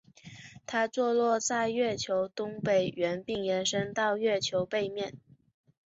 [0.65, 5.19] 它坐落在月球东北缘并延伸到月球背面。